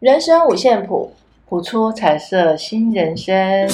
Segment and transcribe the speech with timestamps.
[0.00, 1.12] 人生五线谱，
[1.46, 3.68] 谱出彩色新人生。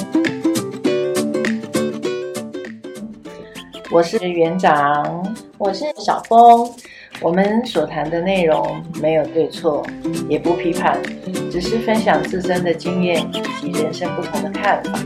[3.92, 6.68] 我是园长，我是小峰。
[7.20, 9.86] 我们所谈的内容没有对错，
[10.28, 11.00] 也不批判，
[11.48, 14.98] 只是分享自身的经验以及人生不同的看法。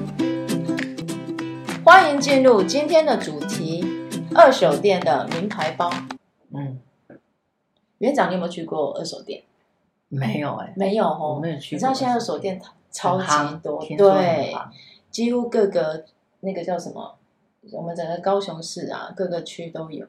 [1.84, 3.84] 欢迎进入今天的主题：
[4.34, 5.90] 二手店的名牌包。
[6.54, 6.78] 嗯，
[7.98, 9.42] 园长，你有没有去过二手店？
[10.10, 11.54] 没有哎、欸，没有哦，我没有。
[11.54, 12.60] 你知道现在的手店
[12.90, 14.52] 超级多，对，
[15.08, 16.04] 几乎各个
[16.40, 17.16] 那个叫什么，
[17.72, 20.04] 我们整个高雄市啊，各个区都有。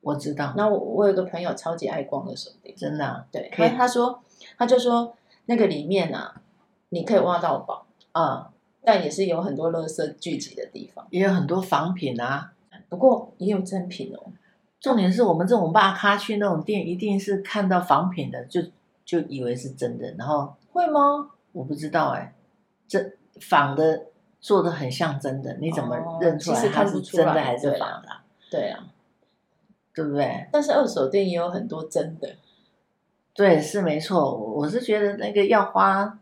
[0.00, 0.54] 我知道。
[0.56, 3.26] 那我我有个朋友超级爱逛的手店，真的、啊。
[3.30, 4.22] 对，他他说，
[4.56, 6.40] 他就说那个里面啊，
[6.88, 8.50] 你可以挖到宝啊、嗯，
[8.82, 12.54] 但也是有很多垃圾聚集的地方，也有很多仿品啊，
[12.88, 14.32] 不过也有真品哦。
[14.80, 18.62] 重点是我们这种大咖去那种店，一定是看到仿品的就。
[19.10, 21.30] 就以为是真的，然后会吗？
[21.50, 22.32] 我不知道哎、欸，
[22.86, 24.06] 这仿的
[24.40, 28.08] 做的很像真的，你怎么认出来它是真的还是仿的？
[28.08, 28.86] 哦、对啊，
[29.92, 30.46] 对不对？
[30.52, 32.36] 但是二手店也有很多真的，
[33.34, 34.32] 对，是没错。
[34.32, 36.16] 我是觉得那个要花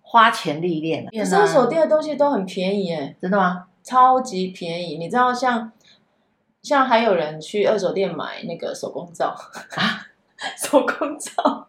[0.00, 1.04] 花钱历练。
[1.04, 3.66] 可是二手店的东西都很便宜哎，真的吗？
[3.82, 5.70] 超级便宜，你知道像
[6.62, 9.36] 像还有人去二手店买那个手工皂
[9.76, 10.07] 啊。
[10.56, 11.66] 手工皂，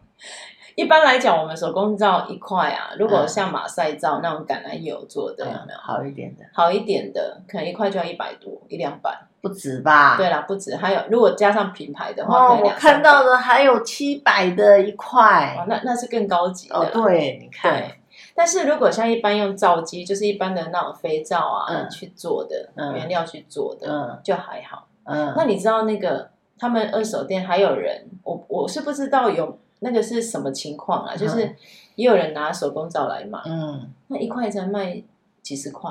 [0.76, 6.44] 一般来讲，我们手工皂一块啊，如果像马赛皂那种橄榄油做的，有没有好一点的？
[6.52, 9.10] 好一点的，可能一块就要一百多，一两百，
[9.40, 10.16] 不止吧？
[10.16, 10.76] 对啦，不止。
[10.76, 16.76] 还有，如果加上品牌的话，哦，我看到的还有七百的一块，哦，那那是更高级的。
[16.76, 17.82] 哦，对，你看。
[18.34, 24.86] 但是如果像一般用皂基，就是一般的那种肥皂啊，嗯，去做的，嗯，原料去做的，嗯，就还好。
[25.04, 26.30] 嗯，那你知道那个？
[26.60, 31.56] 他们二手店还有人，我我是不知道有那个是什么情况啊，就是
[31.94, 35.02] 也有人拿手工皂来买，嗯，那一块才卖
[35.40, 35.90] 几十块，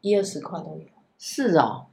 [0.00, 0.82] 一二十块都有。
[1.16, 1.84] 是哦，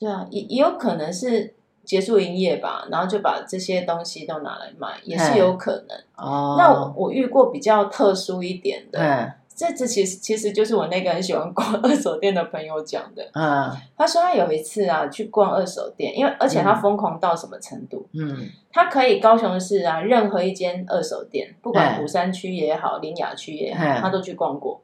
[0.00, 1.54] 对啊，也也有可能是
[1.84, 5.96] 结束营业吧，然后就把这些东西都拿来卖，也是有可能。
[6.16, 9.32] 哦，那我我遇过比较特殊一点的。
[9.56, 13.22] 这这其实其实就是我那个很喜欢逛 二手店的朋友讲的。
[13.34, 18.08] 嗯，他说他有一次啊去逛二手店，因为而且他疯狂到什么程度？
[18.14, 24.82] 嗯，他可以高雄市啊任何一间二手店，不管鼓山区也好，林雅区也好，他都去逛过。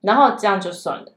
[0.00, 1.12] 然后这样就算了，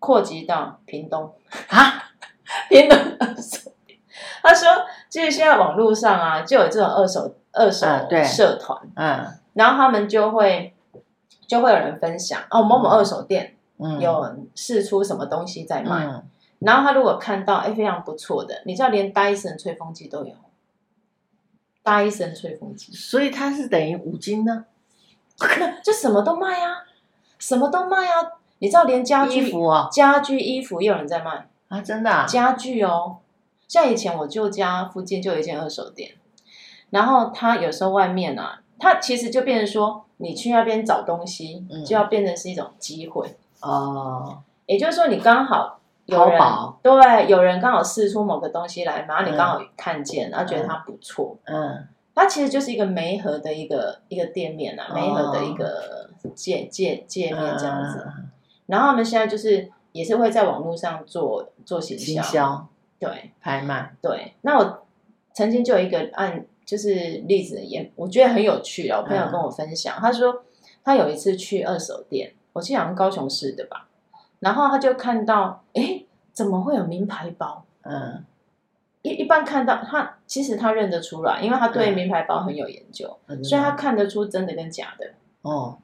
[0.00, 1.32] 扩及到屏东
[1.68, 2.10] 啊，
[2.68, 3.98] 屏东二手店。
[4.42, 4.68] 他说，
[5.08, 7.86] 就是现在网络上啊就有这种二手二手
[8.24, 10.72] 社团，嗯，然后他们就会。
[11.46, 13.54] 就会有人分享哦，某某二手店
[14.00, 16.22] 有试出什么东西在卖，嗯、
[16.58, 20.34] 然后他如果看到哎非常不错的，你知道连戴森吹风机都有，
[21.82, 24.64] 戴森吹风机，所以它是等于五金呢？
[25.84, 26.84] 就什么都卖啊，
[27.38, 31.48] 什么都卖啊，你知道连家具、衣服啊、家具、衣服也有人在卖。
[31.68, 32.24] 啊，真的啊？
[32.24, 33.16] 家具哦，
[33.66, 36.12] 像以前我舅家附近就有一间二手店，
[36.90, 40.02] 然后他有时候外面啊，他其实就变成说。
[40.18, 44.42] 你去那边找东西，就要变成是一种机会哦。
[44.64, 46.40] 也就是说，你刚好有人
[46.82, 58.10] 对有人刚好试出某个东西来，然后你刚好看见，然后觉得它不错，嗯，它其实就是一个媒合的一个一个店面啊，媒合的一个界界界面这样子。
[58.64, 62.66] 然后他们现在就是也是会在网络上做做行销，
[62.98, 64.32] 对，拍卖，对。
[64.40, 64.86] 那我
[65.34, 66.46] 曾经就有一个案。
[66.66, 66.90] 就是
[67.28, 68.98] 例子也，我觉得很有趣啊。
[68.98, 70.42] 我朋友跟我分享，嗯、他说
[70.82, 73.88] 他有一次去二手店，我记得好像高雄市的吧，
[74.40, 77.64] 然后他就看到，哎，怎么会有名牌包？
[77.82, 78.24] 嗯，
[79.02, 85.08] 一一般看到他，其实他认得出来，因为他对名牌包很有研究，嗯、所以他看得出真的跟假的。
[85.42, 85.78] 哦，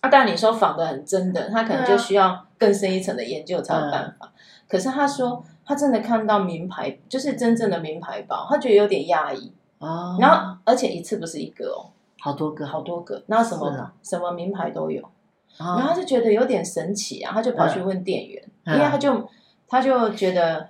[0.00, 4.26] 啊，当然你说仿的很真的，他可能就需要更深一层的研究才有办法。
[4.26, 4.32] 嗯、
[4.66, 9.52] 可是他说他真的看到名牌，就是真正的名牌包，他觉得有点讶异。
[9.80, 15.02] 哦，然后而且一次不是一个哦，好多个，好多个，那什么什么名牌都有，
[15.58, 19.28] 然后他就觉得有点神奇啊，他就跑去问店员，因为他就
[19.66, 20.68] 他就觉得，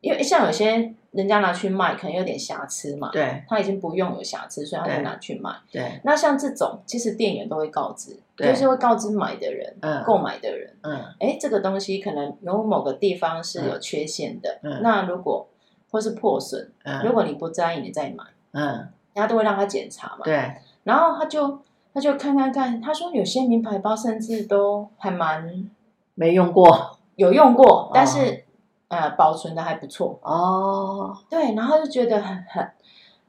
[0.00, 5.54] 因为像有些人家拿去卖，可能有点瑕疵嘛，对，他已经不用有瑕疵，所以他就拿去卖。
[5.70, 8.18] 对，那像这种，其实店员都会告知，
[8.48, 15.46] 就是会告知买的人，购买的人，嗯，哎，这个东西可能有某个地方是有缺陷的，那如果
[15.90, 16.72] 或是破损，
[17.04, 18.24] 如果你不在意，你再买。
[18.52, 20.20] 嗯，人家都会让他检查嘛。
[20.24, 20.54] 对，
[20.84, 21.60] 然后他就
[21.92, 25.68] 他就看看看，他说有些名牌包甚至都还蛮
[26.14, 28.44] 没用过，有用过，但是、
[28.88, 30.18] 哦、呃保存的还不错。
[30.22, 31.16] 哦。
[31.28, 32.70] 对，然后就觉得很很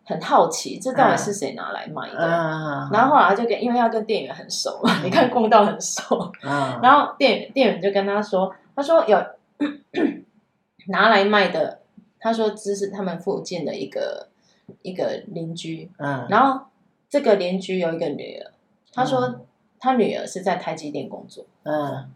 [0.05, 2.89] 很好奇，这到底是谁拿来卖的？
[2.91, 6.31] 然后后来他就跟，因为要跟店员很熟嘛，你看逛到很熟，
[6.81, 9.17] 然后店员店员就跟他说，他说有
[10.89, 11.79] 拿来卖的，
[12.19, 14.27] 他说这是他们附近的一个
[14.81, 16.27] 一个邻居，嗯。
[16.29, 16.65] 然后
[17.09, 18.51] 这个邻居有一个女儿，
[18.91, 19.45] 他说
[19.79, 22.09] 他女儿是在台积电工作，嗯，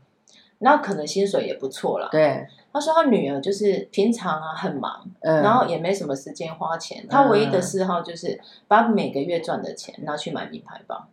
[0.59, 2.47] 然后可能薪水也不错了，对。
[2.73, 7.07] 他说他女儿就是平常啊很忙，嗯，然后也没什么时间花钱。
[7.09, 11.07] 他唯一的嗜好就是把每个月赚的钱拿去买名牌包。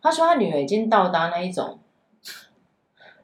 [0.00, 1.80] 他说他女儿已经到达那一种，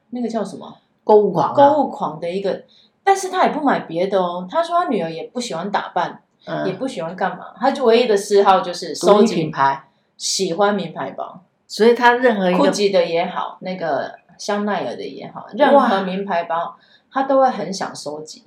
[0.09, 0.79] 那个叫什么？
[1.05, 2.63] 购物狂，购物狂的一个，
[3.01, 4.45] 但是他也不买别的哦。
[4.49, 9.83] 他说他女儿也不喜欢打扮，嗯，也不喜欢干嘛，他就唯一的嗜好就是收集品牌，
[10.17, 11.43] 喜欢名牌包。
[11.67, 16.77] 所以他任何一个 GUCCI 的也好，那个香奈儿的也好，任何名牌包。
[17.15, 18.43] 他都会很想收集，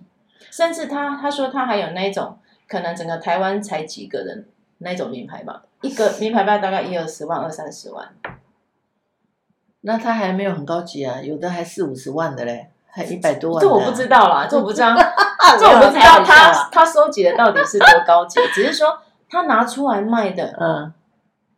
[0.50, 8.08] 甚至他他说他还有那种可能整个台湾才几个人那种名牌包，一个 名牌包大概一二十万、二三十万。
[9.82, 13.60] 那他还没有很高级啊，有的还四五十万的嘞，还一百多万。
[13.62, 14.94] 这我不知道啦，这我不知道，
[15.60, 18.98] 这我不知道他他收集的到底是多高级， 只是说
[19.28, 20.92] 他拿出来卖的，嗯，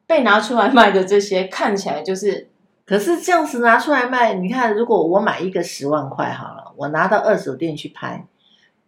[0.06, 2.50] 被拿出来卖的这些看起来就是。
[2.84, 8.24] 可是这样子拿出来卖，你看，如果我买一个十万块好了，我拿到二手店去拍，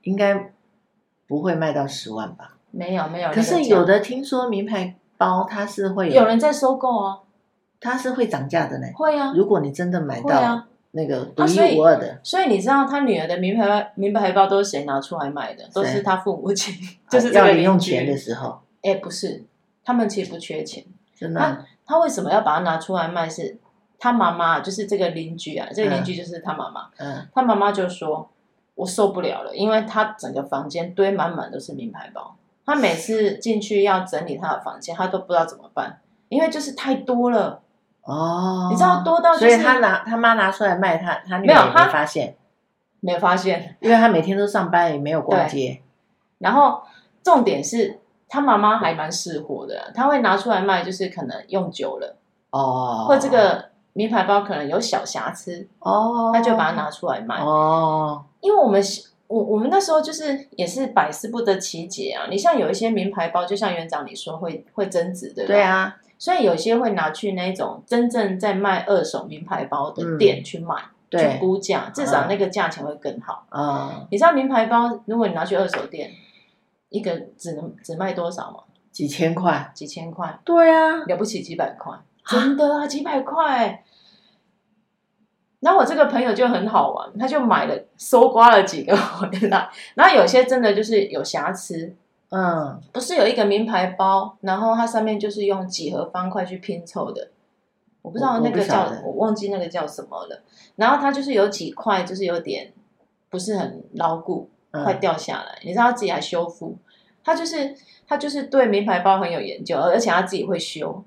[0.05, 0.53] 应该
[1.29, 2.53] 不会卖到十万吧？
[2.71, 3.31] 没有没有。
[3.31, 7.21] 可是有的听说名牌包它是会有，有人在收购哦，
[7.79, 8.87] 它是会涨价的呢。
[8.95, 10.63] 会啊，如果你真的买到
[10.93, 15.65] 那个独一无二的，啊，所以，所以你知道他女儿的名牌名牌包都是谁拿出来卖的？
[15.73, 16.75] 都是他父母亲，
[17.09, 18.61] 就是要零用钱的时候。
[18.83, 19.45] 哎，不是，
[19.85, 20.85] 他们其实不缺钱，
[21.15, 21.41] 真的。
[21.41, 23.29] 他他为什么要把它拿出来卖？
[23.29, 23.59] 是
[23.99, 26.89] 他妈妈就是这个邻居啊，这个邻居就是他妈妈。
[26.97, 28.29] 嗯，他妈妈就说
[28.75, 32.35] ：“我受不了了，因为他整个房间堆满满都是名牌包。
[32.67, 37.61] 他每次进去要整理他的房间，他都不知道怎么办，因为就是太多了。
[38.03, 42.37] 哦，你知道多到，就是，所以他拿他妈拿出来卖，他他女儿也没发现，
[43.01, 45.81] 没有发现，因为他每天都上班，也没有逛街。
[46.39, 46.83] 然后
[47.23, 52.17] 重点是他妈妈还蛮识货的，他会拿出来卖，就是可能用久了
[52.51, 58.25] 哦，或这个。”名牌包可能有小瑕疵哦，他就把它拿出来卖哦。
[58.41, 58.81] 因为我们
[59.27, 62.29] 我我们那时候就是也是百思不得其解啊。
[62.31, 65.97] 你像有一些名牌包，就像园长你说会会增值对吧，对啊。
[66.21, 70.75] 所以有些会拿去那种真正在卖二手名牌包的店去卖，
[71.11, 73.91] 嗯、去估价，至少那个价钱会更好啊。
[74.03, 76.11] 嗯、你知道名牌包，如果你拿去二手店，
[76.91, 78.59] 一个只能只卖多少吗？
[78.93, 81.99] 几千块，几千块，对啊，了不起几百块。
[82.27, 83.83] 真的啊，几百块。
[85.61, 89.71] 然后我这个朋友就很好玩，他就买了，搜刮了几个回来。
[89.95, 91.97] 然后有些真的就是有瑕疵，
[92.31, 97.31] 嗯，不是有一个名牌包，然后它上面就是用几何方块去拼凑的，
[98.03, 100.43] 我不知道那个叫，我，我忘记那个叫什么了。
[100.77, 102.73] 然后它就是有几块，就是有点
[103.29, 105.59] 不是很牢固，快掉下来。
[105.63, 106.77] 嗯，你知道他自己还修复，
[107.23, 111.05] 他就是他就是对名牌包很有研究，而且他自己会修。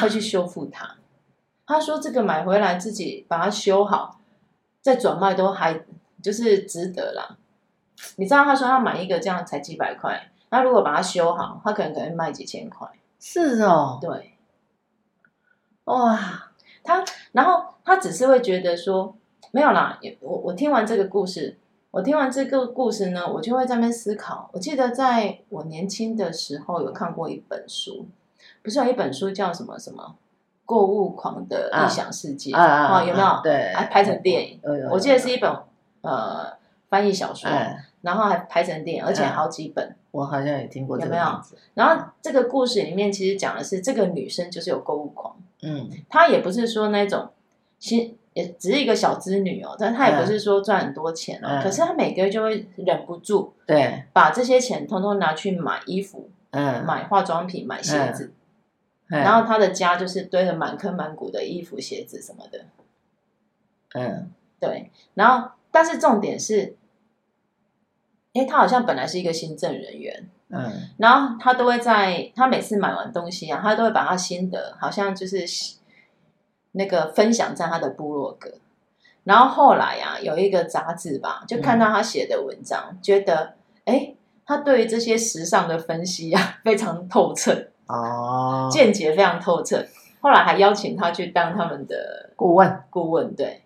[0.00, 0.94] 会去修复它。
[1.66, 4.20] 他说：“这个买回来自己把它修好，
[4.80, 5.84] 再转卖都还
[6.22, 7.36] 就是值得啦。
[8.14, 12.86] 你知道，他说他买一个这样才几百块，那如果把它修好，他可能可能卖几千块。
[13.18, 14.36] 是哦，对，
[15.84, 16.18] 哇，
[16.84, 19.16] 他然后他只是会觉得说
[19.50, 19.98] 没有啦。
[20.20, 21.56] 我我听完这个故事，
[21.90, 24.50] 我听完这个故事呢，我就会在那边思考。
[24.52, 28.06] 我记得在我年轻的时候有看过一本书。”
[28.62, 30.14] 不是有一本书叫什么什么
[30.64, 33.04] 购物狂的异想世界啊，啊，啊？
[33.04, 33.40] 有没有？
[33.42, 34.60] 对，还拍成电影。
[34.90, 35.50] 我记得是一本
[36.02, 36.52] 呃
[36.88, 37.50] 翻译小说，
[38.02, 39.96] 然后还拍成电影，而且好几本。
[40.12, 41.42] 我好像也听过这个有没有？
[41.74, 45.34] 然后这个故事里面其实讲的是这个女生就是有购物狂。
[45.62, 47.30] 嗯，她也不是说那种，
[47.78, 51.60] 其实也只是一个小资女哦，但她也不是说赚很多钱哦。
[51.62, 58.32] 可是她每个月就会忍不住，对，把这些钱通通拿去买衣服，嗯，买化妆品，买鞋子。
[59.06, 62.64] 然后她的家就是堆了满坑满谷的衣服、鞋子什么的，
[63.94, 64.90] 嗯，对。
[65.14, 66.74] 然后，但是重点是，
[68.34, 75.44] 哎，他好像本来是一个行政人员，嗯，然后他都会在他每次买完东西啊，他都会把他心得，好像就是
[76.72, 78.54] 那个分享在他的部落格。
[79.24, 87.68] 然后后来啊，有一个杂志吧，就看到他写的文章，嗯、觉得，哎，他对于这些时尚的分析啊，非常透彻。
[87.86, 89.84] 哦，见解非常透彻。
[90.20, 93.61] 后来还邀请他去当他们的顾问，顾问对，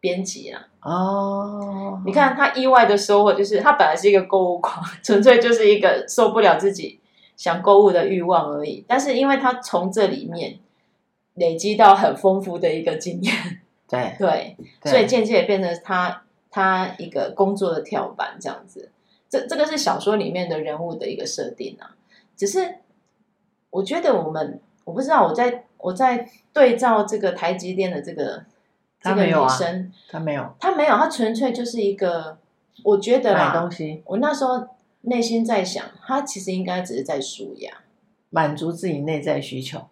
[0.00, 0.66] 编辑啊。
[0.82, 6.98] 哦，你看他意外的收获就是，他本来是一个购物狂， 纯粹就是一个受不了自己
[7.36, 8.84] 想购物的欲望而已。
[8.88, 10.58] 但是因为他从这里面
[11.34, 13.34] 累积到很丰富的一个经验，
[13.88, 18.90] 对对，所以渐渐也变成他他一个工作的跳板这样子。
[19.28, 21.94] 这这个是小说里面的人物的一个设定啊。
[22.36, 22.76] 只是
[23.68, 28.44] 我觉得我们我不知道我在我在对照这个台积电的这个
[29.00, 32.38] 这个女生，他没有，他没有，他纯粹就是一个。
[32.82, 34.66] 我觉得买东西，我那时候
[35.02, 37.70] 内心在想，他其实应该只是在舒压，
[38.30, 39.88] 满足自己内在需求。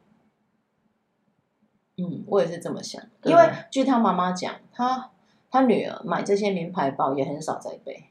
[1.98, 3.02] 嗯，我也是这么想。
[3.24, 5.10] 因为据他妈妈讲，他
[5.50, 8.04] 他女儿买这些名牌包也很少在背，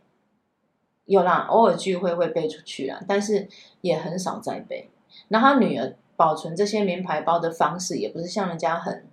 [1.05, 3.47] 有啦，偶尔聚会会背出去啊，但是
[3.81, 4.91] 也很少在背。
[5.29, 9.07] 然后他女儿保存这些名牌包的方式，也不是像人家很。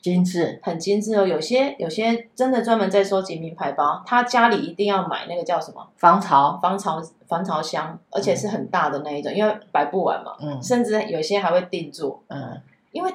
[0.00, 1.26] 精致，很精致哦。
[1.26, 10.32] 有些有些真的专门在收集名牌包，他家里一定要买那个叫什么防潮防潮防潮箱，而且是很大的那一种，嗯、因为摆不完嘛。
[10.40, 12.22] 嗯，甚至有些还会定做。
[12.28, 12.60] 嗯，
[12.92, 13.14] 因为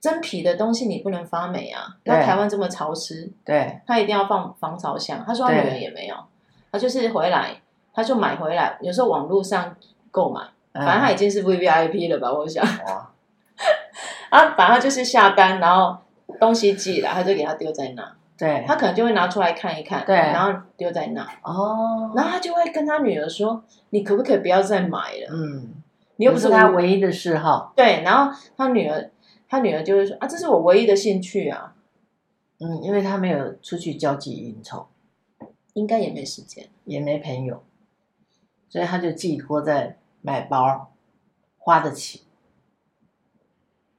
[0.00, 1.96] 真皮的东西你不能发霉啊。
[2.04, 5.24] 那台湾这么潮湿，对，他一定要放防潮箱。
[5.26, 6.14] 他说他女儿也没有，
[6.70, 7.60] 他就是回来
[7.94, 9.74] 他就买回来，有时候网络上
[10.10, 10.42] 购买，
[10.74, 12.30] 反正他已经是 VVIP 了吧？
[12.30, 12.64] 我想。
[14.30, 15.98] 啊，反正就是下班，然后
[16.38, 18.16] 东西寄来，他就给他丢在那。
[18.36, 21.22] 对，他可能就会拿出来看一看，对，然后丢在那。
[21.42, 25.74] 哦，然后他就会跟他女儿说：“你可不可以不要再买了？”嗯，
[26.16, 27.72] 你又不是他唯一的嗜好。
[27.74, 29.10] 对，然后他女儿，
[29.48, 31.74] 他女儿就会说：“啊，这是我唯一的兴趣啊。”
[32.60, 34.86] 嗯，因为他没有出去交际应酬，
[35.74, 37.62] 应该也没时间，也没朋友，
[38.68, 40.92] 所以他就寄托在买包，
[41.56, 42.22] 花得起。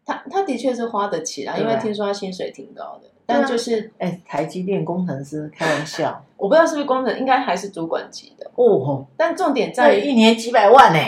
[0.10, 9.06] 他他的确是花得起啦，因为听说他薪水挺高的，但就是哎，台积电工程师，开玩笑，我不知道是不是工程，应该还是主管级的哦。
[9.16, 11.00] 但重点在于一年几百万呢，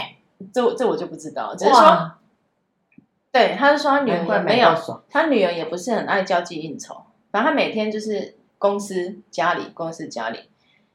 [0.53, 2.12] 这这我就不知道，只是说，
[3.31, 4.70] 对，他是说他女儿没有，
[5.10, 6.96] 他女儿也不是很爱交际应酬，
[7.31, 10.41] 反正他每天就是公司家里，公司家里，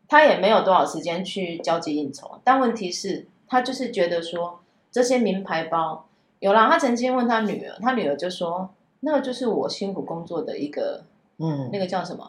[0.06, 2.40] 他也没有多少时间去交际应酬。
[2.44, 4.60] 但问题是，他就是觉得说
[4.92, 6.05] 这些名牌包。
[6.38, 8.68] 有啦，他曾经问他女儿，他女儿就说
[9.00, 11.04] ：“那个就是我辛苦工作的一个，
[11.38, 12.28] 嗯，那个叫什么？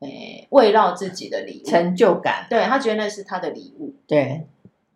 [0.00, 2.46] 诶，慰劳自己的礼物，成就感。
[2.50, 3.94] 对，他觉得那是他的礼物。
[4.06, 4.46] 对，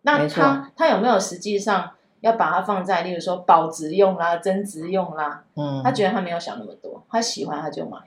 [0.01, 5.43] 那他他有没有实际上要把它放在，例如说保值用啦、增值用啦？
[5.55, 7.97] 嗯，他觉得他没有想那么多，他喜欢他就买。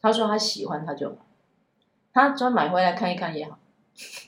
[0.00, 1.16] 他说他喜欢他就买，
[2.12, 3.58] 他专买回来看一看也好。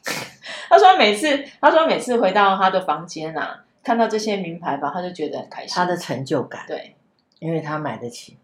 [0.69, 5.75] 他说每次，他说每次回到他的房间啊。”看到这些名牌吧，他就觉得很开心。
[5.75, 6.95] 他的成就感，对，
[7.38, 8.37] 因为他买得起，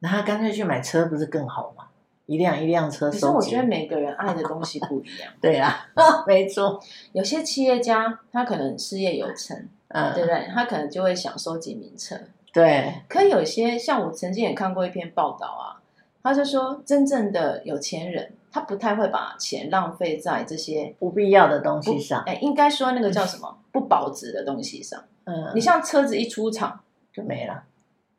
[0.00, 1.86] 那他干脆去买车不是更好吗？
[2.26, 3.10] 一辆一辆车。
[3.10, 5.32] 可是我觉得每个人爱的东西不一样。
[5.40, 5.86] 对啊，
[6.28, 6.78] 没错。
[7.12, 10.46] 有些企业家他可能事业有成，嗯，对不对？
[10.52, 12.14] 他可能就会想收集名车。
[12.52, 12.92] 对。
[13.08, 15.80] 可有些像我曾经也看过一篇报道啊，
[16.22, 22.22] 他就说真正的有钱人，他不太会把钱浪费在这些不必要的东西上。
[22.26, 23.58] 哎，应该说那个叫什么？
[23.72, 26.78] 不保值的东西上，嗯，你像车子一出厂
[27.10, 27.64] 就没了，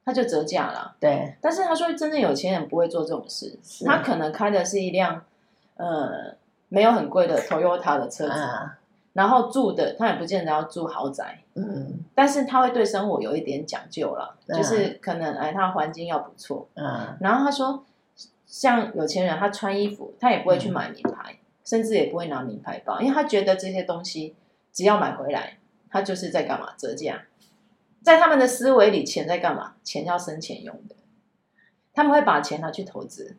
[0.03, 0.95] 他就折价了。
[0.99, 5.23] 对，但是他说，真正有钱人不会做这种事，他可能开的是一辆，
[5.75, 6.35] 呃，
[6.69, 8.33] 没有很贵的 Toyota 的车子，
[9.13, 17.85] 然后住的他也不见得要住豪宅，嗯，但是他会对生活有一点讲究了，就是可能哎，他环境要不错，嗯，然后他说，
[18.53, 24.36] 像有钱人他穿衣服，他也不会去买名牌，甚至也不会拿名牌包，因为他觉得这些东西。
[24.72, 25.57] 只要买回来，
[25.89, 26.74] 他就是在干嘛？
[26.77, 27.25] 折价。
[28.03, 29.75] 在他们的思维里，钱在干嘛？
[29.83, 30.95] 钱要生钱用的。
[31.93, 33.36] 他们会把钱拿去投资，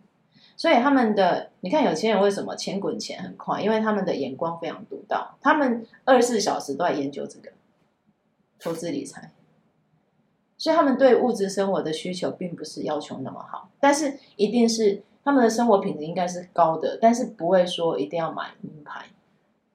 [0.57, 3.63] 所以他们的你看，有钱人为什么钱滚钱很快？
[3.63, 7.53] 因为他们的眼光非常独到，他们二十四小时都在研究这个
[8.59, 9.31] 投资理财。
[10.65, 19.05] 所以他们对物质生活的需求并不是要求那么好，但是一定是他们的生活品质应该是高的，但是不会说一定要买名牌。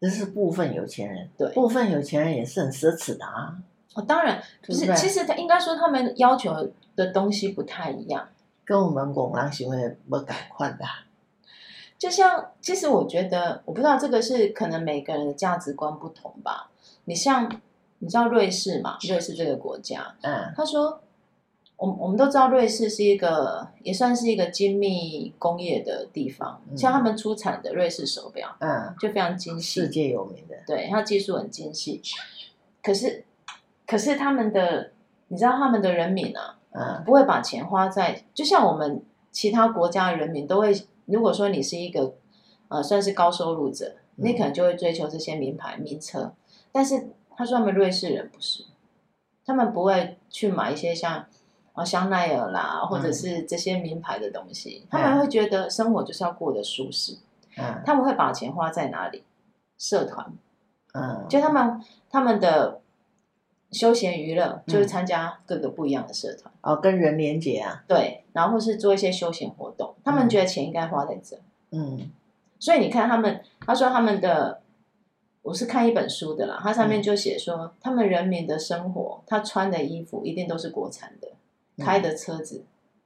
[0.01, 3.55] 这是部分有钱人，对，部分有钱人也是很奢侈的啊。
[3.93, 8.27] 哦，当然，不是，其实他应该说他们要求的东西不太一样，
[8.65, 10.83] 跟我们广东行为不赶快的。
[11.99, 16.71] 就像，其实我觉得，我不知道这个是可能每个人的价值观不同吧。
[17.05, 17.61] 你像，
[17.99, 18.97] 你知道瑞士嘛？
[19.07, 21.01] 瑞士这个国家，嗯，他说。
[21.81, 32.01] 我我们都知道瑞士是一个也算是一个精密工业的地方，嗯、像他们出产的瑞士手表，嗯，就非常精细，世界有名的，对，它技术很精细。
[32.83, 33.23] 可是，
[33.87, 34.91] 可是他们的，
[35.29, 39.01] 你知道他们的人民啊，嗯，不会把钱花在，就像我们
[39.31, 40.73] 其他国家的人民都会，
[41.05, 42.13] 如果说你是一个
[42.67, 46.33] 呃算是高收入者，你可能就会追求这些名牌名车，
[46.73, 47.07] 但是
[47.39, 48.65] 他说他们瑞士人不是，
[49.45, 51.25] 他们不会去买一些像
[51.71, 57.17] 啊香奈儿啦，或者是这些名牌的东西，嗯、他们会觉得生活就是要过得舒适。
[57.55, 59.23] 嗯，他们会把钱花在哪里？
[59.77, 60.33] 社团。
[60.91, 62.81] 嗯，就他们他们的
[63.71, 67.85] 休闲娱乐就是参加各个不一样的社团、嗯、哦，跟人连接啊。
[67.87, 71.39] 对，然后或是做一些休闲活动，他们觉得钱应该花在这。
[71.71, 72.11] 嗯，
[72.59, 74.59] 所以你看他们，他说他们的。
[75.49, 81.27] 我是看一本书的啦，它上面就写说，嗯、他们人民的生活，他穿的衣服一定都是国产的，
[81.77, 82.63] 嗯、开的车子，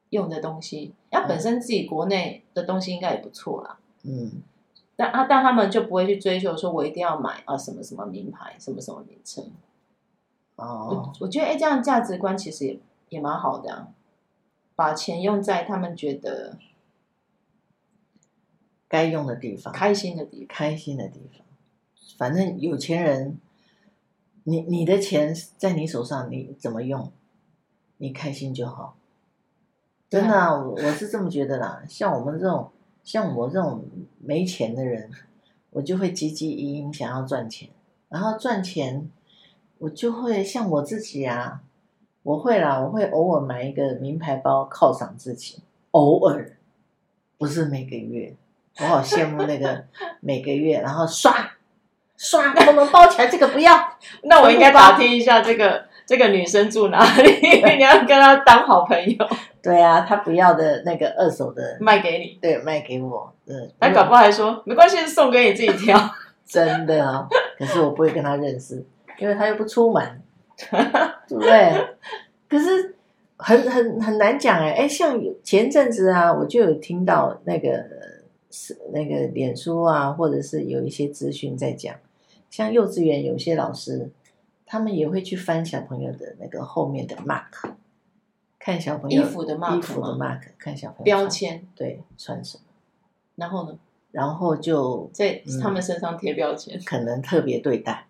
[0.10, 3.80] 用的东西，那本身自己国内的东西应该也不错啦。
[4.04, 4.44] 嗯，
[4.98, 9.50] 但啊，但他们就不会去追求说，我一定要买啊什么什么名牌，什么什么名称。
[10.58, 13.88] 哦，我我觉得哎，这样价值观其实也也蛮好的啊，
[14.76, 16.58] 把钱用在他们觉得
[18.90, 21.43] 该用的地方，开心的地方，开心的地方。
[22.18, 23.38] 反正有钱人，
[24.44, 27.12] 你你的钱在你手上，你怎么用，
[27.98, 28.98] 你开心就好。
[30.10, 31.84] 真的啊，我我是这么觉得啦。
[31.88, 32.70] 像我们这种，
[33.04, 33.86] 像我这种
[34.20, 35.10] 没钱的人，
[35.72, 37.70] 我就会汲汲营营想要赚钱，
[38.10, 39.10] 然后赚钱，
[39.80, 41.64] 我就会像我自己啊，
[42.22, 46.58] 我会啦，我会偶尔买一个名牌包犒赏自己，偶尔，
[47.38, 48.36] 不是每个月。
[48.80, 49.86] 我好羡慕那个
[50.20, 51.54] 每个月然后刷。
[52.18, 53.74] 刷，我们包起来，这个不要。
[54.24, 57.32] 那我应该打听一下，这个这个女生住哪里？
[57.78, 59.28] 你要跟她当好朋友。
[59.62, 63.34] 对啊，她不要的那个二手的卖给你，对，卖给我。
[63.48, 65.98] 嗯，她搞不好还说没关系，送给你自己挑。
[66.46, 67.26] 真的啊，
[67.58, 68.86] 可是我不会跟她认识，
[69.18, 70.22] 因为她又不出门，
[71.28, 71.74] 对不对？
[72.50, 72.96] 可是
[73.38, 77.70] 很很很难讲哎哎，像前阵子啊，我就有听到那个
[78.54, 81.96] 是那个脸书啊，或者是有一些资讯在讲。
[82.52, 84.12] 像幼稚园有些老师，
[84.68, 87.74] 他们也会去翻小朋友的那个后面的 mark，
[88.60, 92.64] 看小朋友衣服的 mark，衣服的 mark，看小朋友标签，对，穿什么，
[93.36, 93.80] 然后呢？
[94.12, 98.06] 然后就在他们身上贴标签，嗯，可能特别对待，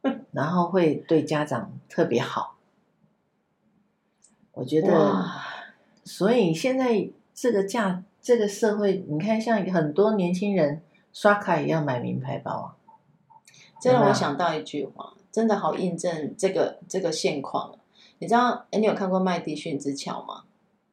[0.32, 2.56] 然后会对家长特别好。
[4.52, 5.26] 我觉得，
[6.04, 12.74] 所以现在这个价，这个社会，你看，像很多年轻人刷卡也要买名牌包啊。
[13.80, 17.78] 这让我想到一句话，真的好印证这个这个现况。
[18.18, 20.42] 你知道，哎，你有看过《麦迪逊之桥》吗？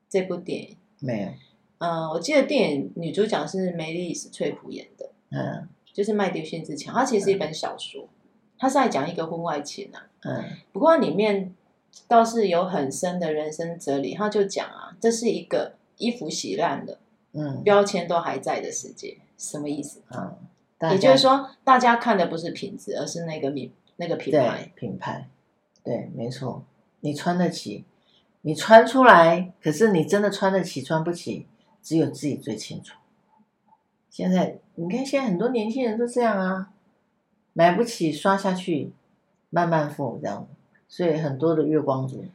[0.07, 1.29] 这部电影没有。
[1.79, 5.09] 嗯，我记得电影女主角是梅丽史翠普演的。
[5.31, 8.07] 嗯，就是《麦迪逊之桥》，它其实是一本小说，
[8.59, 10.05] 它是在讲一个婚外情啊。
[10.21, 10.43] 嗯。
[10.71, 11.55] 不过里面
[12.07, 16.99] 倒是有很深的人生哲理，他就讲啊，这是一个衣服洗烂了，
[17.33, 20.01] 嗯，标签都还在的世界，什么意思？
[20.09, 20.35] 嗯。
[20.91, 24.71] 也就是说，大家看的不是品质，而是那个名那个品牌。
[24.75, 25.29] 品牌，
[25.81, 26.65] 对，没错。
[26.99, 27.85] 你穿得起，
[28.41, 31.47] 你穿出来，可是你真的穿得起，穿不起，
[31.81, 32.97] 只有自己最清楚。
[34.09, 36.71] 现在你看，现在很多年轻人都这样啊，
[37.53, 38.91] 买不起，刷下去，
[39.49, 40.45] 慢慢付这样。
[40.89, 42.25] 所以很多的月光族，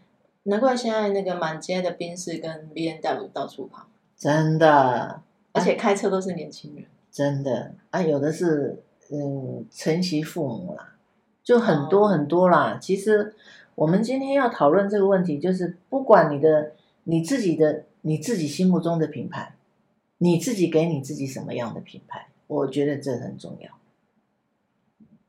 [0.44, 3.86] 难怪现在那个满街的宾士跟 B N W 到处跑，
[4.18, 6.84] 真的，而且开车都是年轻人。
[7.10, 10.96] 真的啊，有的是嗯，承袭父母啦，
[11.42, 12.74] 就很多很多啦。
[12.74, 13.34] 哦、其实
[13.76, 16.72] 我们今天要讨论这个问题，就是不管你的
[17.04, 19.54] 你自己的你自己心目中的品牌，
[20.18, 23.70] 你自己给你自己什么样的品牌，我觉得这很重要。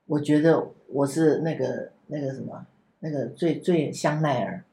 [0.08, 2.66] 我觉得我是那个那个什么
[3.00, 4.64] 那个最最香奈儿，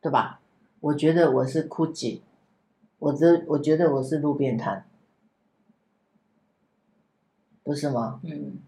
[0.00, 0.40] 对吧？
[0.86, 2.20] 我觉得我是 GUCCI，
[3.00, 4.84] 我这我觉得我是路边摊。
[7.64, 8.20] 不是吗？
[8.22, 8.60] 嗯，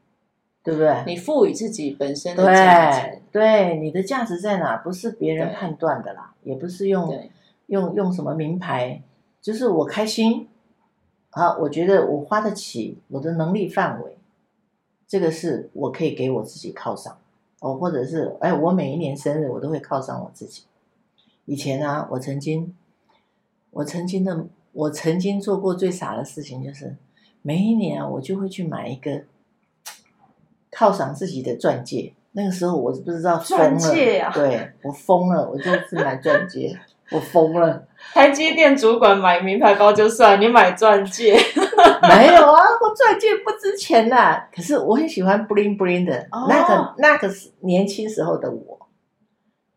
[0.64, 1.04] 对不对？
[1.07, 4.78] 你赋予自己本身的价值，对，对，你的价值在哪？
[4.78, 7.28] 不是别人判断的啦，也不是用
[7.66, 9.00] 用用什么名牌，
[9.40, 10.48] 就是我开心
[11.31, 14.18] 啊，我觉得我花得起，我的能力范围，
[15.07, 17.16] 这个是我可以给我自己犒赏
[17.61, 20.64] 哦，或者是哎，我每一年生日我都会犒赏我自己。
[21.48, 22.74] 以前啊，我曾经，
[23.70, 26.94] 我曾经的，我曾经做过最傻的事情就是。
[27.40, 29.22] 每一年啊，我就会去买一个
[30.72, 32.12] 犒赏自己的钻戒。
[32.32, 36.76] 那个时候我是不知道疯了，钻戒啊、对，我疯了，我就是买钻戒，
[37.12, 37.87] 我疯了。
[38.12, 41.34] 台积电主管买名牌包就算，你买钻戒？
[42.02, 44.48] 没有啊，我钻戒不值钱啦。
[44.54, 48.77] 可是我很喜欢 bling bling 的，哦、那个那个是年轻时候的我。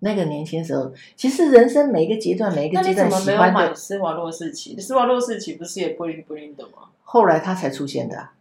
[0.04, 3.16] 那个年轻时候，其实人生每一个阶段，每一个阶段喜欢的。
[3.16, 4.80] 那你怎么没有买施华洛世奇？
[4.80, 6.90] 施华洛世奇不是也 bling bling 的吗？
[7.04, 8.34] 后来他才出现的，啊，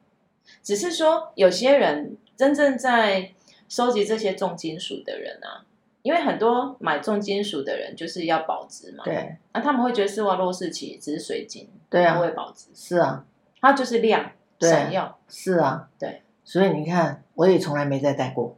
[0.62, 3.32] 只是说有些人真正在
[3.68, 5.66] 收集这些重金属的人啊，
[6.02, 9.04] 因为很多买重金属的人就是要保值嘛。
[9.04, 9.36] 对。
[9.52, 12.68] 那他们会觉得施华洛世奇只是水晶，对啊，不会保值。
[12.74, 13.24] 是啊，
[13.60, 15.18] 它就是亮闪耀。
[15.28, 16.22] 是啊，对。
[16.42, 18.56] 所以你看，我也从来没再戴过。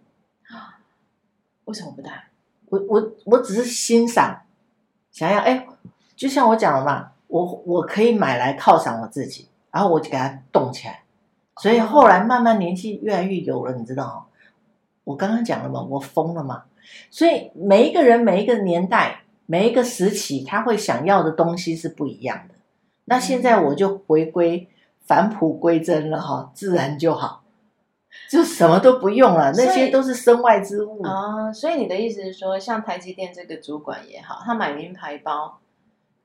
[1.64, 2.28] 为什么不戴？
[2.72, 4.44] 我我我只是欣赏，
[5.10, 5.66] 想要哎，
[6.16, 11.02] 就像我讲的嘛，我我可以买来犒赏我自己，然后我就给它动起来。
[11.58, 14.24] 所以后来慢慢年纪越来越有了，你知道吗，
[15.04, 16.62] 我刚刚讲了嘛，我疯了嘛。
[17.10, 22.54] 所以每一个人、每一个年代、每一个时期，他会想要的东西是不一样的。
[23.04, 24.66] 那现在我就回归
[25.04, 27.41] 返璞归真了哈，自然就好，
[28.32, 31.52] 就什么都不用了，那些都是身外之物啊。
[31.52, 35.58] 所以你的意思是说，像台积电这个主管也好，他买名牌包，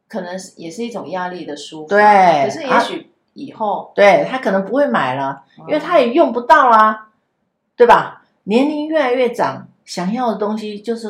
[0.07, 1.87] 可能也是一种压力的抒发。
[1.89, 3.11] 对，可是也许。
[3.39, 7.13] 以后对他可能不会买了，因为他也用不到啦，嗯、
[7.75, 8.25] 对吧？
[8.45, 11.07] 年龄越来越长，想要的东西就是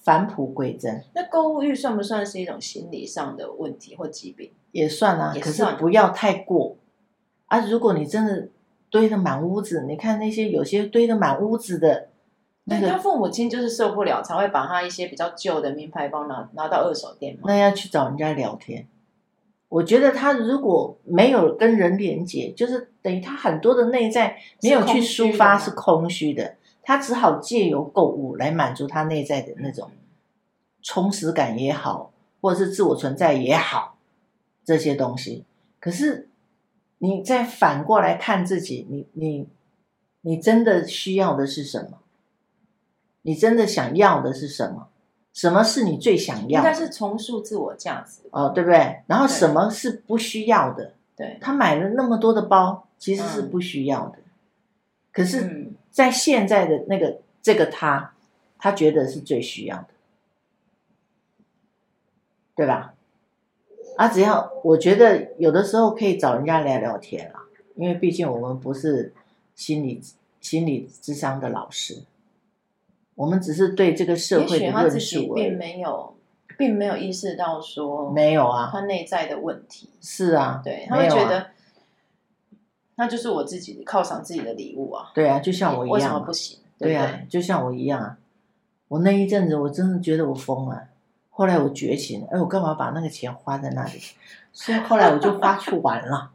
[0.00, 1.02] 返璞归真。
[1.16, 4.52] 那购物欲算不算是一种心理上的问题或疾病？
[4.70, 5.40] 也算啊，算。
[5.40, 6.76] 可是不要太过
[7.46, 7.58] 啊！
[7.66, 8.46] 如果你真的
[8.94, 12.10] 堆得满屋子，你看那些有些堆得满屋子的，
[12.62, 17.40] 那个他父母亲就是受不了，才会把他一些比较旧的名牌包拿拿到二手店嘛。
[17.46, 18.86] 那要去找人家聊天。
[19.68, 26.54] 我觉得他如果没有跟人连接，就是等于他很多的内在没有去抒发，是空虚的。
[26.84, 29.90] 他只好借由购物来满足他内在的那种
[30.82, 33.96] 充实感也好，或者是自我存在也好，
[34.64, 35.44] 这些东西。
[35.80, 36.28] 可是
[37.04, 39.46] 你再反过来看自己，你你
[40.22, 41.98] 你真的需要的是什么？
[43.20, 44.88] 你真的想要的是什么？
[45.34, 46.68] 什么是你最想要的？
[46.68, 49.02] 应该是重塑自我价值哦，对不对？
[49.06, 50.94] 然后什么是不需要的？
[51.16, 54.18] 对，他买了那么多的包，其实是不需要的。
[54.18, 54.24] 嗯、
[55.12, 58.14] 可是，在现在的那个这个他，
[58.58, 59.88] 他觉得是最需要的，
[62.56, 62.93] 对吧？
[63.96, 67.40] 啊，只要我觉得有的时候可以找人家聊聊天啊，
[67.76, 69.12] 因为毕竟我们不是
[69.54, 70.00] 心理
[70.40, 72.02] 心理智商的老师。
[73.14, 76.16] 我们只是对这个社会的论述，并没有，
[76.58, 81.46] 并没有意识到说没有啊，他内在的问题是啊，对，他会觉得，
[82.96, 86.58] 那就是我自己犒赏自己的礼物啊，对啊，就像我一样，为什么不行？
[86.76, 88.18] 对啊，就像我一样啊，
[88.88, 90.88] 我那一阵子我真的觉得我疯了，
[91.36, 94.00] 后来我觉醒，哎，我干嘛把那个钱花在那里？
[94.52, 96.30] 所以后来我就花去玩了，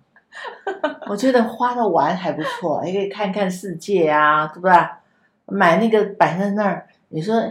[1.08, 4.74] 我觉得花的玩还不错，也可以看看世界啊，对不对？
[5.46, 7.42] 买那个摆在那儿，你说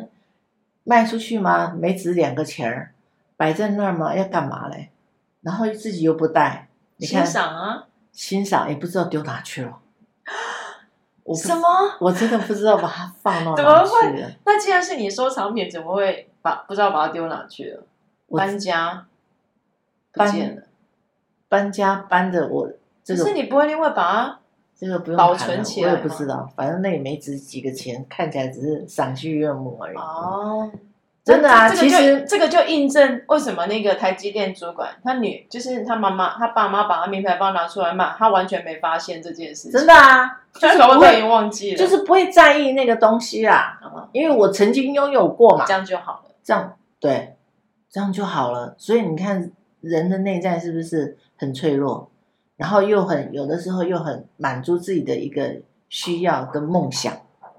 [0.85, 1.73] 卖出去吗？
[1.75, 2.93] 没值两个钱儿，
[3.39, 4.15] 摆在那儿吗？
[4.15, 4.91] 要干嘛嘞？
[5.41, 9.79] 然后自己又不带，你看欣赏啊，欣赏也不知道丢哪去了。
[11.25, 11.67] 我什么？
[12.01, 14.31] 我真的不知道把它放到哪去了。
[14.45, 17.83] 那既然是你收藏品，怎么会把不知道把它丢哪去了？
[18.31, 19.07] 搬家
[20.13, 20.63] 不见了，
[21.49, 22.71] 搬家搬的我
[23.05, 24.39] 这个，可是你不会另外把它。
[24.81, 29.97] 这个不用保存起来，我也不知道，反正那也没值几个钱，看起来只是赏心悦目而已。
[29.97, 30.71] 哦，
[31.25, 39.73] 真的啊，这个、其实这个就印证为什么那个台积电主管他女就是他妈妈他爸妈把他名牌包拿出来卖，他完全没发现这件事情。
[39.73, 43.81] 真的啊，就是不会忘记了，就是不会在意那个东西啦。
[43.85, 46.28] 嗯、因为我曾经拥有过嘛，这样就好了。
[46.49, 47.37] 这样对，
[47.91, 48.75] 这样就好了。
[48.79, 52.11] 所以你看，人的内在是不是很脆弱？
[52.57, 57.15] 然后又很有的时候又很满足自己的一个需要跟梦想，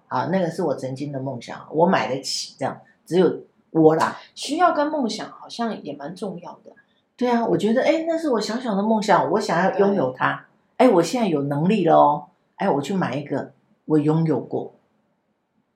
[0.08, 4.18] 啊，那个是我曾经的梦想，我买得起这样，只有我啦。
[4.34, 6.72] 需要跟梦想好像也蛮重要的。
[7.16, 10.48] 对啊，我觉得哎，那是我小小的梦想，我想要拥有它。
[10.78, 12.26] 哎，我现在有能力了哦，
[12.56, 13.52] 哎，我去买一个，
[13.86, 14.74] 我拥有过。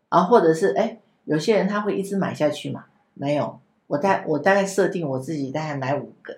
[0.10, 2.86] 啊，或者是哎，有些人他会一直买下去嘛？
[3.14, 6.38] 没有，我大我大概设定我自己大概买五个，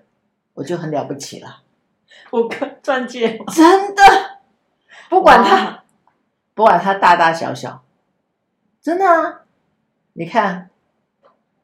[0.53, 1.61] 我就很了不起了。
[2.31, 4.03] 五个钻戒，真的，
[5.09, 5.83] 不管它，
[6.53, 7.83] 不管它大大小小，
[8.81, 9.41] 真的啊！
[10.13, 10.69] 你看，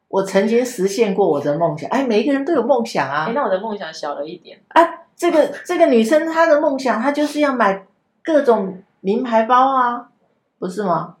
[0.08, 1.88] 我曾经实现过我的梦想。
[1.90, 3.26] 哎，每一个人都有梦想啊。
[3.28, 4.60] 哎，那我的梦想小了一点。
[4.68, 4.82] 啊，
[5.16, 7.86] 这个这个女生她的梦想，她就是要买
[8.22, 10.10] 各种名牌包啊，
[10.58, 11.16] 不是吗？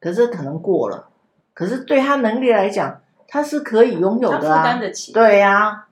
[0.00, 1.08] 可是可能过了，
[1.54, 5.12] 可是对她能力来讲，她是可以拥有的啊，负担得起。
[5.12, 5.86] 对呀，啊，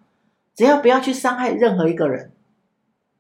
[0.57, 2.33] 只要不要去伤害任何一个人。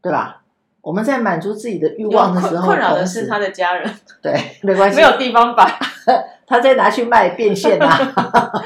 [0.02, 0.42] 对吧？
[0.82, 3.92] 我们在满足自己的欲望的时候，困扰的是他的家人。
[4.22, 5.68] 对，没关系，没有地方摆，
[6.46, 7.98] 他再拿去卖变现啊。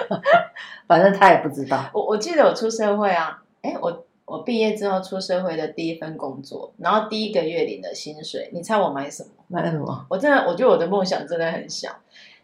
[0.87, 1.89] 反正他也不知道。
[1.95, 9.31] 我我记得我出社会啊，哎，我我毕业之后出社会的第一份工作，然后第一个月领的薪水，你猜我买什么？
[9.49, 10.05] 买什么？
[10.11, 11.89] 我真的，我觉得我的梦想真的很小。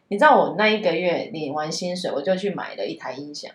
[0.09, 3.51] 你知道我那一个月领完薪水，我就去买了一台音响。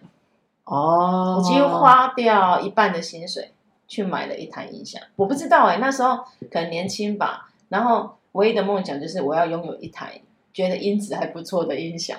[0.65, 3.51] 哦，我几乎花掉一半的薪水
[3.87, 5.01] 去买了一台音响。
[5.15, 6.17] 我不知道哎、欸，那时候
[6.51, 7.49] 可能年轻吧。
[7.69, 10.21] 然后唯一的梦想就是我要拥有一台
[10.53, 12.17] 觉得音质还不错的音响。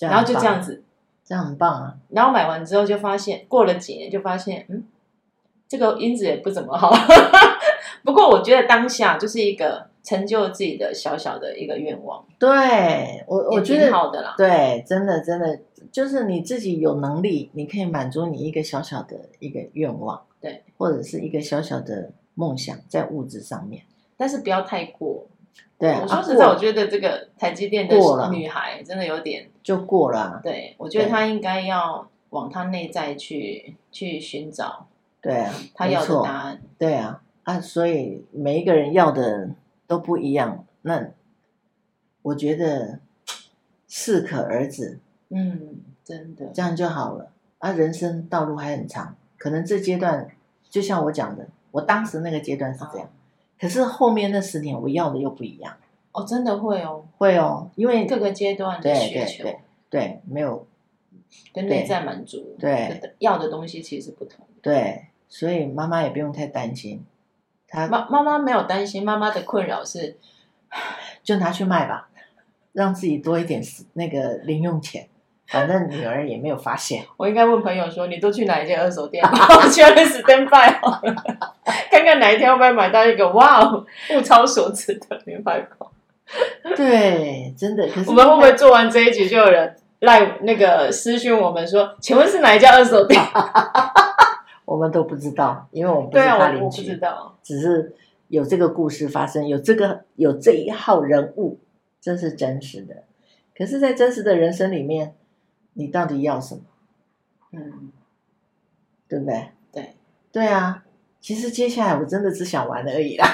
[0.00, 0.84] 然后就这样子，
[1.24, 1.94] 这样很棒啊。
[2.10, 4.84] 然后买完之后就发现，过了几年就发现，嗯，
[5.66, 6.92] 这个音质也不怎么好。
[8.04, 12.24] 不过我觉得当下就是一个成就自己的小小的一个愿望。
[12.38, 12.48] 对
[13.26, 14.34] 我，我觉得好的啦。
[14.38, 15.60] 对，真的真的
[15.92, 23.82] 就是你自己有能力，你可以满足你一个小小的一个愿望，对，或者是一个小小的梦想在物质上面，
[24.16, 25.26] 但是不要太过。
[25.76, 27.94] 对，我说实在，我觉得这个台积电的
[28.30, 30.40] 女孩真的有点就过了。
[30.42, 34.86] 对，我觉得她应该要往她内在去去寻找，
[35.20, 36.62] 对啊，她要的答案。
[36.78, 39.50] 对啊，啊，所以每一个人要的
[39.88, 40.64] 都不一样。
[40.82, 41.10] 那
[42.22, 43.00] 我觉得
[43.88, 47.32] 适可而止，嗯，真的这样就好了。
[47.58, 50.30] 啊，人生道路还很长，可能这阶段
[50.70, 53.08] 就像我讲的，我当时那个阶段是这样。
[53.08, 53.10] 哦
[53.60, 55.76] 可是后面那十年我要的又不一样
[56.12, 59.48] 哦，真的会哦，会哦，因为各个阶段的需求，
[59.90, 60.64] 对没有
[61.52, 67.04] 跟内在满足，对，要的东西其实不同的，对，所以妈妈也不用太担心，
[67.68, 70.16] 她妈妈妈没有担心，妈妈的困扰是，
[71.22, 72.08] 就拿去卖吧，
[72.72, 75.08] 让自己多一点那个零用钱。
[75.50, 77.02] 反正女儿也没有发现。
[77.16, 79.24] 我应该问朋友说：“你都去哪一间二手店？
[79.24, 81.14] 我去 stand by 好了，
[81.90, 85.90] 看看哪一天会不会买到一个哇，物超所值的名牌包。”
[86.76, 87.88] 对，真的。
[87.88, 93.18] 可是我们会不会做完这一集就有人赖那个私讯我们说：“请问是哪一家二手店？”
[94.78, 96.84] 我们都不知道，因为我们不是他邻居。
[96.84, 97.96] 对啊，我不知道，只是
[98.28, 101.58] 有这个故事发生，有这个有这一号人物，
[102.00, 103.02] 这是真实的。
[103.56, 105.14] 可是，在真实的人生里面。
[105.74, 106.60] 你到底要什么？
[107.52, 107.92] 嗯，
[109.06, 109.50] 对不对？
[109.70, 109.94] 对，
[110.32, 110.84] 对啊。
[111.20, 113.26] 其实接下来我真的只想玩而已啦。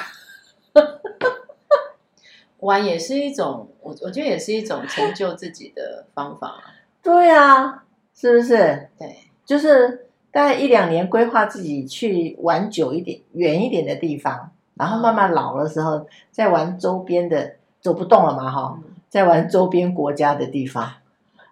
[2.60, 6.62] 玩也是一种，我我觉得也是一种成就自己的方法。
[7.02, 8.90] 对啊，是不是？
[8.98, 20.94] 对，就是大概一两年规划自己去玩久一点、远一点的地方，然后慢慢老的时候再玩周边的，走不动了嘛，哈，再玩周边国家的地方。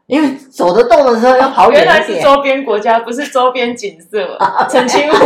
[0.06, 1.94] 因为走得动的时候要跑远一点。
[1.94, 4.36] 原 来是周边国家，不是周边景色。
[4.68, 5.16] 澄清湖，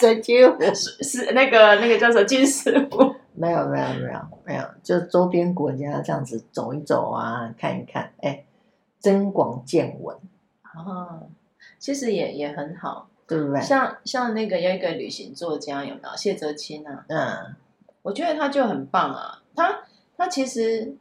[0.00, 3.14] 澄清湖是是那个那个叫什么金丝湖？
[3.34, 8.44] 没有没有没有没有，就周边国家这样子走一走啊，看一看，哎，
[8.98, 10.16] 增广见闻。
[10.74, 11.28] 哦，
[11.84, 13.60] 其实也也很好，对不对？
[13.60, 17.04] 像像那个有一个旅行作家有没有谢哲青啊？
[17.08, 17.54] 嗯，
[18.00, 19.82] 我觉得他就很棒啊，他
[20.16, 20.96] 他其实。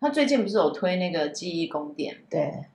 [0.00, 2.66] 他最近不是有推那个记忆宫殿对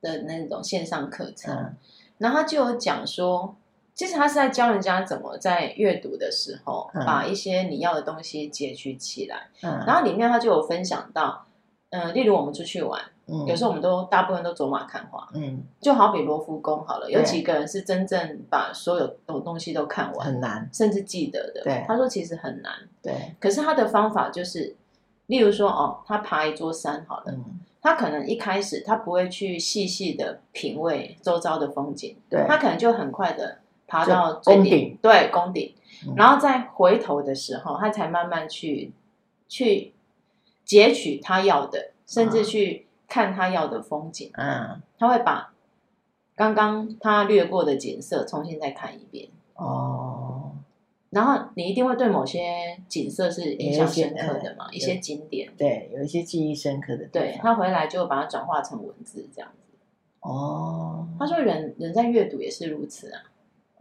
[0.00, 1.76] 的那种线上课程，嗯、
[2.18, 3.54] 然后他就有讲说，
[3.94, 9.46] 其实他是在教人家怎么在阅读的时候，嗯、把一些你要的东西截取起来。
[9.62, 11.46] 嗯、然后里面他就有分享到，
[11.90, 21.62] 嗯、呃，例如我们出去玩，嗯、有时候我们都大部分都走马看花，嗯，就好比罗浮宫好了，有几个人是真正把所有东东西都看完，很难，甚至记得的。
[21.64, 24.76] 对，他说其实很难，对，可是他的方法就是。
[25.26, 35.74] 例如说，哦，他爬一座山，好了，嗯、他可能一开始他不会去细细的品味周遭的风景，对，他可能就很快的爬到最顶，顶对，宫顶，
[36.06, 38.92] 嗯、然后再回头的时候，他才慢慢去
[39.48, 39.94] 去
[40.66, 45.52] 截取他要的，甚至去看他要的风景，嗯，他会把
[46.34, 50.52] 刚刚他略过的景色重新再看一遍，哦。
[51.10, 54.68] 然后你一定会对某些景色是印象深刻的嘛？
[54.72, 57.06] 一些景点，对，有一些记忆深刻的。
[57.06, 59.78] 对，他回来就把它转化成文字这样子。
[60.18, 63.22] 哦，他说人人在阅读也是如此啊，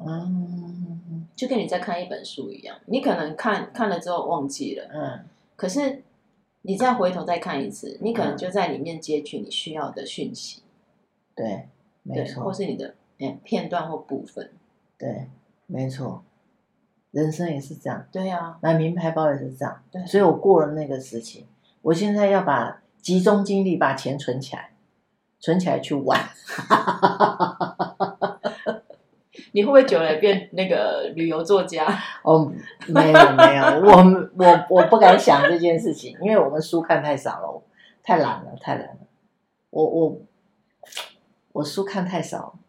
[0.05, 6.03] 嗯，就跟你在看一本书一样，你可能看看了之后忘记了，嗯，可是
[6.63, 10.63] 你再回头再看一次，你可能就在里面截取你需要的讯息。
[11.36, 11.67] 对，
[12.04, 14.49] 没错，或是你的嗯片段或部分。
[14.97, 15.28] 对，
[15.67, 16.23] 没错。
[17.12, 21.45] 人生也是这样，对呀，买名牌包也是这样，对，所以我过了那个时期，
[21.84, 24.71] 我现在要把集中精力把钱存起来，
[25.39, 26.19] 存起来去玩。
[29.53, 31.87] 你会不会久了变那个旅游作家？
[32.23, 32.51] 哦，
[32.87, 34.03] 没有没有，我
[34.37, 37.63] 我我不敢想这件事情，因为我们书看太少了，
[38.03, 38.97] 太懒了，太懒了。
[39.69, 40.17] 我我
[41.53, 42.59] 我书看太少，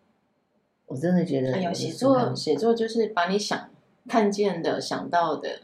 [0.87, 1.55] 我真的觉得。
[1.55, 3.69] 哎呦，写作写作就是把你想。
[4.07, 5.61] 看见的、想到的，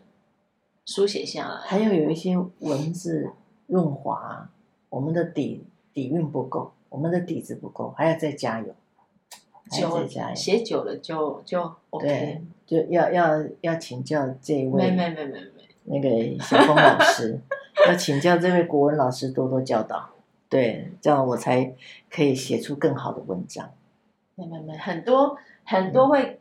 [0.87, 1.57] 书写下来。
[1.61, 3.33] 还有有一些文字
[3.67, 4.49] 润滑，
[4.89, 8.75] 我们的底底蕴不够，我们的底子不够，还要再加油。
[9.71, 15.41] 久写久了就就 OK，就要要要请教这位没没没没没
[15.85, 17.39] 那个小峰老师，
[17.87, 20.11] 要请教这位国文老师多多教导，
[20.49, 21.73] 对，这样我才
[22.11, 23.71] 可以写出更好的文章。
[24.35, 26.41] 没没没，很多很多会、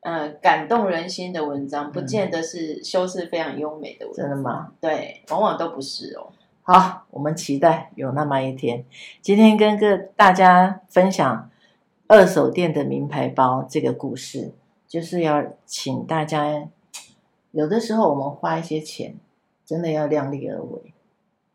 [0.00, 4.26] 嗯、呃感动人心的文章，不见得是修饰非常优美的文章。
[4.26, 4.72] 真的吗？
[4.80, 6.32] 对，往往都不是哦。
[6.62, 8.84] 好，我们期待有那么一天。
[9.20, 11.49] 今天跟各大家分享。
[12.10, 14.50] 二手店的名牌包这个故事，
[14.88, 16.68] 就是要请大家，
[17.52, 19.14] 有的时候我们花一些钱，
[19.64, 20.92] 真的要量力而为。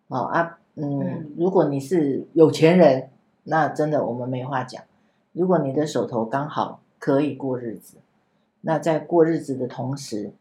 [0.08, 3.10] 哦啊，嗯，嗯，如果你是有钱人，
[3.44, 4.82] 那真的我们没话讲。
[5.34, 7.98] 如果你的手头刚好可以过日子，
[8.62, 10.32] 那在过日子的同时，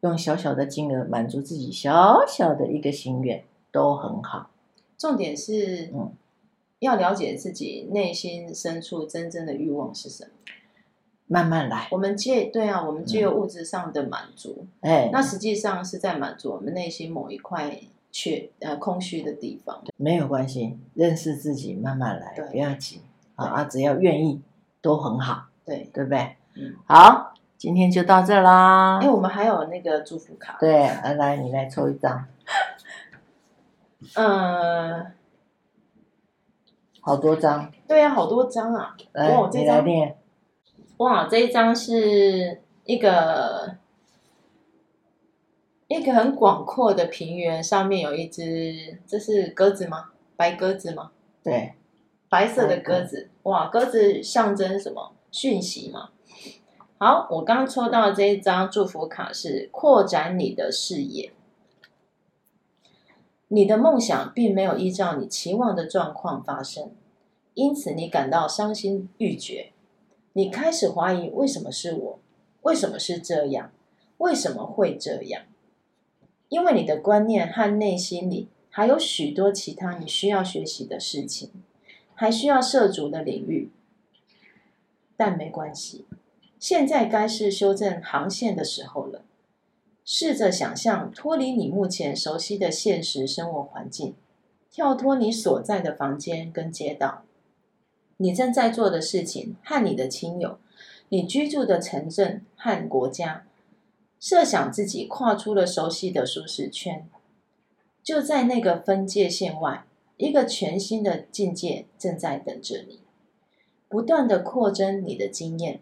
[0.00, 4.50] 用小小的金额满足自己小小的一个心愿，都很好。
[4.98, 6.10] 重点是，嗯。
[6.82, 10.30] 要了解自己内心深处真正的欲望是什么，
[11.28, 11.86] 慢慢来。
[11.92, 17.78] 我们借对啊，我们借由物质上的满足，哎、嗯，那实际上是在满足我们内心某一块
[18.10, 19.80] 缺呃空虚的地方。
[19.96, 23.00] 没有关系，认识自己，慢慢来，不要急
[23.36, 23.64] 啊啊！
[23.64, 24.42] 只要愿意，
[24.80, 26.34] 都很好，对对不对？
[26.56, 28.98] 嗯，好，今天就到这啦。
[29.00, 30.72] 哎，我们还有那个祝福卡，对，
[31.14, 32.26] 来，你来抽一张，
[34.16, 35.06] 嗯。
[37.04, 38.96] 好多张，对呀、啊，好多张啊！
[39.12, 39.84] 来，哇，这张，
[40.98, 43.76] 哇，这一张是一个
[45.88, 50.10] 一个很广阔的平原，上面有一只，这是鸽子吗？
[50.36, 51.10] 白鸽子吗？
[51.42, 51.74] 对，
[52.28, 55.12] 白色的鸽子，哇，鸽子象征什么？
[55.32, 56.10] 讯息嘛。
[56.98, 61.32] 好，我刚抽到的这一张祝福卡是扩展你的视野。
[63.54, 66.90] 你的梦想并没有依照你期望的状况发生，
[67.52, 69.72] 因此你感到伤心欲绝。
[70.32, 72.18] 你开始怀疑为什么是我？
[72.62, 73.70] 为什么是这样？
[74.16, 75.42] 为什么会这样？
[76.48, 81.50] 因为你的观念和内心里还有许多其他你需要学习的事情，
[82.14, 83.70] 还需要涉足的领域。
[85.14, 86.06] 但没关系，
[86.58, 89.22] 现在该是修正航线的时候了。
[90.04, 94.14] 试着想象脱离你目前熟悉的现实生活环境，
[94.70, 97.22] 跳脱你所在的房间跟街道，
[98.16, 100.58] 你正在做的事情和你的亲友，
[101.08, 103.46] 你居住的城镇和国家，
[104.18, 107.08] 设想自己跨出了熟悉的舒适圈，
[108.02, 109.84] 就在那个分界线外，
[110.16, 113.00] 一个全新的境界正在等着你，
[113.88, 115.80] 不断的扩增你的经验。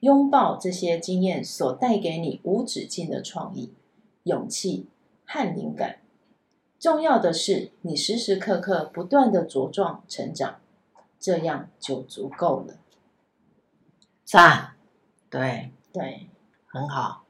[0.00, 3.72] 拥抱这些经验所带给你无止境的创意、
[4.24, 4.86] 勇气
[5.24, 6.00] 和灵感。
[6.78, 10.60] 重要的是，你时时刻刻不断的茁壮成长，
[11.18, 12.76] 这样就足够了。
[14.24, 14.74] 赞，
[15.30, 16.26] 对对，
[16.66, 17.24] 很好，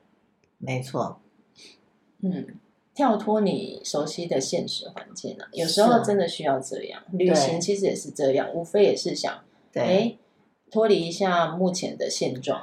[0.58, 1.20] 没错。
[2.20, 2.58] 嗯，
[2.92, 7.02] 跳脱你熟悉的现实环境啊，有时候真的需要这样。
[7.12, 10.18] 旅行其实也是这样，无非也是想，哎。
[10.70, 12.60] 脱离一下目前的现状，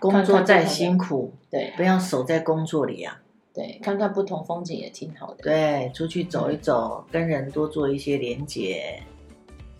[0.00, 3.20] 工作再辛苦，对，不要守在工作里啊。
[3.52, 5.42] 对，看看不同风景也挺好的。
[5.42, 9.02] 对，出去走一走，跟人多做一些连接，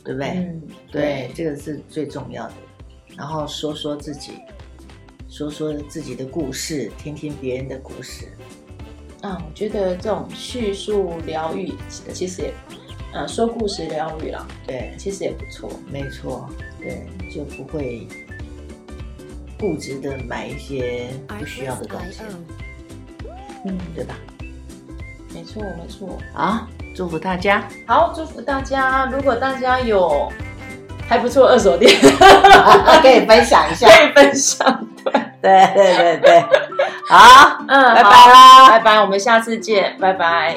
[0.04, 0.28] 对不对？
[0.30, 2.54] 嗯，对，这个是最重要的。
[3.16, 4.32] 然后说说自己，
[5.28, 8.26] 说说自己的故事，听听别人的故事。
[9.22, 11.72] 啊，我觉得这种叙述疗愈，
[12.12, 12.54] 其实也。
[13.12, 16.48] 啊，说故事疗愈啦，对，其实也不错，没错，
[16.80, 18.06] 对，就不会
[19.58, 22.22] 固执的买一些不需要的东西，
[23.66, 24.14] 嗯，对吧？
[25.34, 26.18] 没错，没错。
[26.32, 26.66] 好，
[26.96, 29.06] 祝福大家，好，祝福大家。
[29.12, 30.30] 如果大家有
[31.08, 31.94] 还不错二手店，
[33.02, 34.86] 可以分享一下， 可以分享，
[35.40, 36.40] 对，对，对，对，
[37.06, 40.56] 好，嗯，拜拜啦，拜拜，我们下次见，拜拜。